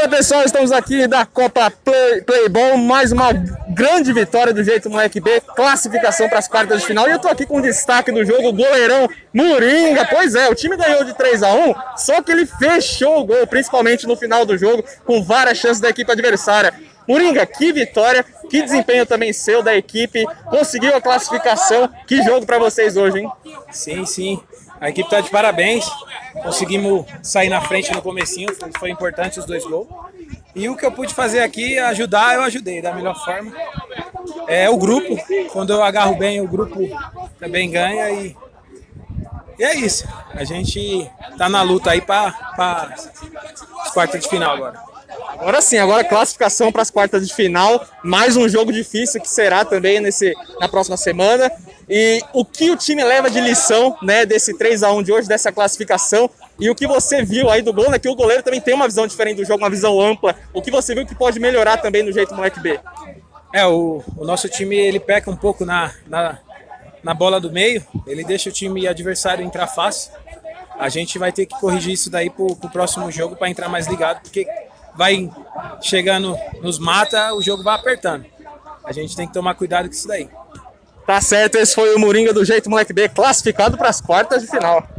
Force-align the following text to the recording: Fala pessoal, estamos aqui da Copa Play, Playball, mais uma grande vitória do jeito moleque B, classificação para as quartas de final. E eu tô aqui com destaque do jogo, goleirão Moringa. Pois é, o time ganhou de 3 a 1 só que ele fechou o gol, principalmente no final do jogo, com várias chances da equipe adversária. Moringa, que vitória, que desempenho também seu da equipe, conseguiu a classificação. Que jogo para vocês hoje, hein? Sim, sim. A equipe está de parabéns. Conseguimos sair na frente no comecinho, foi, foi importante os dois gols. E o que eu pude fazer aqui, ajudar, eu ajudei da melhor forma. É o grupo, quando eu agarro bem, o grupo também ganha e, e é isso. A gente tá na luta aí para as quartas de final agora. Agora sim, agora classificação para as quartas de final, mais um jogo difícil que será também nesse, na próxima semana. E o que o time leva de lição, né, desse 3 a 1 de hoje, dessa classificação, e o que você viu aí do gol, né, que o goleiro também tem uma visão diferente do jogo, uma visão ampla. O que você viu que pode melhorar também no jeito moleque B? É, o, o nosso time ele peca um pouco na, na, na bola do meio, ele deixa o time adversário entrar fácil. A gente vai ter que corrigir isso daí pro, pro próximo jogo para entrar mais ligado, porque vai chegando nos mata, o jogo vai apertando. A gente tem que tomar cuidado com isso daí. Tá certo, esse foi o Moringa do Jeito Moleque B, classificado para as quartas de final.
Fala 0.00 0.08
pessoal, 0.08 0.44
estamos 0.44 0.72
aqui 0.72 1.06
da 1.06 1.26
Copa 1.26 1.70
Play, 1.70 2.22
Playball, 2.22 2.78
mais 2.78 3.12
uma 3.12 3.34
grande 3.68 4.14
vitória 4.14 4.50
do 4.50 4.64
jeito 4.64 4.88
moleque 4.88 5.20
B, 5.20 5.42
classificação 5.54 6.26
para 6.26 6.38
as 6.38 6.48
quartas 6.48 6.80
de 6.80 6.86
final. 6.86 7.06
E 7.06 7.12
eu 7.12 7.18
tô 7.18 7.28
aqui 7.28 7.44
com 7.44 7.60
destaque 7.60 8.10
do 8.10 8.24
jogo, 8.24 8.50
goleirão 8.50 9.06
Moringa. 9.30 10.06
Pois 10.06 10.34
é, 10.34 10.48
o 10.48 10.54
time 10.54 10.74
ganhou 10.74 11.04
de 11.04 11.12
3 11.12 11.42
a 11.42 11.52
1 11.52 11.74
só 11.98 12.22
que 12.22 12.32
ele 12.32 12.46
fechou 12.46 13.20
o 13.20 13.24
gol, 13.24 13.46
principalmente 13.46 14.06
no 14.06 14.16
final 14.16 14.46
do 14.46 14.56
jogo, 14.56 14.82
com 15.04 15.22
várias 15.22 15.58
chances 15.58 15.82
da 15.82 15.90
equipe 15.90 16.10
adversária. 16.10 16.72
Moringa, 17.06 17.44
que 17.44 17.70
vitória, 17.70 18.24
que 18.50 18.62
desempenho 18.62 19.06
também 19.06 19.32
seu 19.32 19.62
da 19.62 19.76
equipe, 19.76 20.26
conseguiu 20.50 20.94
a 20.94 21.00
classificação. 21.00 21.88
Que 22.06 22.20
jogo 22.22 22.44
para 22.44 22.58
vocês 22.58 22.96
hoje, 22.96 23.20
hein? 23.20 23.30
Sim, 23.70 24.04
sim. 24.04 24.42
A 24.80 24.90
equipe 24.90 25.06
está 25.06 25.20
de 25.20 25.30
parabéns. 25.30 25.88
Conseguimos 26.42 27.06
sair 27.22 27.48
na 27.48 27.60
frente 27.60 27.92
no 27.92 28.02
comecinho, 28.02 28.52
foi, 28.56 28.70
foi 28.76 28.90
importante 28.90 29.38
os 29.38 29.46
dois 29.46 29.64
gols. 29.64 29.86
E 30.54 30.68
o 30.68 30.76
que 30.76 30.84
eu 30.84 30.90
pude 30.90 31.14
fazer 31.14 31.40
aqui, 31.40 31.78
ajudar, 31.78 32.34
eu 32.34 32.42
ajudei 32.42 32.82
da 32.82 32.92
melhor 32.92 33.14
forma. 33.24 33.52
É 34.48 34.68
o 34.68 34.76
grupo, 34.76 35.16
quando 35.52 35.72
eu 35.72 35.82
agarro 35.82 36.16
bem, 36.16 36.40
o 36.40 36.48
grupo 36.48 36.76
também 37.38 37.70
ganha 37.70 38.10
e, 38.10 38.36
e 39.58 39.64
é 39.64 39.76
isso. 39.76 40.08
A 40.34 40.42
gente 40.42 41.08
tá 41.38 41.48
na 41.48 41.62
luta 41.62 41.92
aí 41.92 42.00
para 42.00 42.34
as 42.56 43.90
quartas 43.92 44.20
de 44.20 44.28
final 44.28 44.54
agora. 44.56 44.89
Agora 45.40 45.62
sim, 45.62 45.78
agora 45.78 46.04
classificação 46.04 46.70
para 46.70 46.82
as 46.82 46.90
quartas 46.90 47.26
de 47.26 47.34
final, 47.34 47.82
mais 48.04 48.36
um 48.36 48.46
jogo 48.46 48.70
difícil 48.70 49.22
que 49.22 49.28
será 49.28 49.64
também 49.64 49.98
nesse, 49.98 50.34
na 50.60 50.68
próxima 50.68 50.98
semana. 50.98 51.50
E 51.88 52.20
o 52.34 52.44
que 52.44 52.70
o 52.70 52.76
time 52.76 53.02
leva 53.02 53.30
de 53.30 53.40
lição, 53.40 53.96
né, 54.02 54.26
desse 54.26 54.52
3 54.58 54.82
a 54.82 54.92
1 54.92 55.02
de 55.02 55.12
hoje, 55.12 55.26
dessa 55.26 55.50
classificação, 55.50 56.28
e 56.58 56.68
o 56.68 56.74
que 56.74 56.86
você 56.86 57.22
viu 57.22 57.48
aí 57.48 57.62
do 57.62 57.72
gol, 57.72 57.90
né, 57.90 57.98
que 57.98 58.08
o 58.08 58.14
goleiro 58.14 58.42
também 58.42 58.60
tem 58.60 58.74
uma 58.74 58.86
visão 58.86 59.06
diferente 59.06 59.38
do 59.38 59.44
jogo, 59.46 59.64
uma 59.64 59.70
visão 59.70 59.98
ampla. 59.98 60.36
O 60.52 60.60
que 60.60 60.70
você 60.70 60.94
viu 60.94 61.06
que 61.06 61.14
pode 61.14 61.40
melhorar 61.40 61.78
também 61.78 62.02
no 62.02 62.12
jeito 62.12 62.34
moleque 62.34 62.60
B? 62.60 62.78
É, 63.50 63.66
o, 63.66 64.04
o 64.18 64.26
nosso 64.26 64.46
time 64.46 64.76
ele 64.76 65.00
peca 65.00 65.30
um 65.30 65.36
pouco 65.36 65.64
na, 65.64 65.90
na, 66.06 66.38
na 67.02 67.14
bola 67.14 67.40
do 67.40 67.50
meio, 67.50 67.82
ele 68.06 68.24
deixa 68.24 68.50
o 68.50 68.52
time 68.52 68.86
adversário 68.86 69.42
entrar 69.42 69.66
fácil. 69.66 70.12
A 70.78 70.90
gente 70.90 71.18
vai 71.18 71.32
ter 71.32 71.46
que 71.46 71.58
corrigir 71.58 71.94
isso 71.94 72.10
daí 72.10 72.28
pro, 72.28 72.54
pro 72.56 72.68
próximo 72.68 73.10
jogo 73.10 73.36
para 73.36 73.48
entrar 73.48 73.70
mais 73.70 73.86
ligado, 73.86 74.20
porque 74.20 74.46
vai 74.96 75.30
chegando 75.80 76.36
nos 76.62 76.78
mata, 76.78 77.34
o 77.34 77.42
jogo 77.42 77.62
vai 77.62 77.74
apertando. 77.74 78.26
A 78.84 78.92
gente 78.92 79.16
tem 79.16 79.26
que 79.26 79.32
tomar 79.32 79.54
cuidado 79.54 79.88
com 79.88 79.94
isso 79.94 80.08
daí. 80.08 80.28
Tá 81.06 81.20
certo, 81.20 81.56
esse 81.56 81.74
foi 81.74 81.94
o 81.94 81.98
Moringa 81.98 82.32
do 82.32 82.44
Jeito 82.44 82.70
Moleque 82.70 82.92
B, 82.92 83.08
classificado 83.08 83.76
para 83.76 83.88
as 83.88 84.00
quartas 84.00 84.42
de 84.42 84.48
final. 84.48 84.86